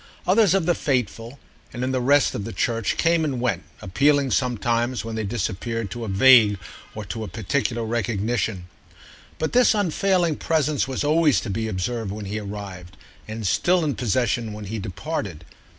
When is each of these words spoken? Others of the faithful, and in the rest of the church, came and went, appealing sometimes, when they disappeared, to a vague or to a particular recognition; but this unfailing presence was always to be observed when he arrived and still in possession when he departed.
Others 0.25 0.55
of 0.55 0.65
the 0.65 0.73
faithful, 0.73 1.37
and 1.71 1.83
in 1.83 1.91
the 1.91 2.01
rest 2.01 2.33
of 2.33 2.43
the 2.43 2.51
church, 2.51 2.97
came 2.97 3.23
and 3.23 3.39
went, 3.39 3.61
appealing 3.83 4.31
sometimes, 4.31 5.05
when 5.05 5.13
they 5.13 5.23
disappeared, 5.23 5.91
to 5.91 6.03
a 6.03 6.07
vague 6.07 6.57
or 6.95 7.05
to 7.05 7.23
a 7.23 7.27
particular 7.27 7.85
recognition; 7.85 8.65
but 9.37 9.53
this 9.53 9.75
unfailing 9.75 10.37
presence 10.37 10.87
was 10.87 11.03
always 11.03 11.39
to 11.41 11.51
be 11.51 11.67
observed 11.67 12.09
when 12.11 12.25
he 12.25 12.39
arrived 12.39 12.97
and 13.27 13.45
still 13.45 13.83
in 13.85 13.93
possession 13.93 14.53
when 14.53 14.65
he 14.65 14.79
departed. 14.79 15.45